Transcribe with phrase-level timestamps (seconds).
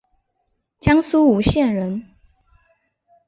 [0.79, 2.03] 江苏吴县人。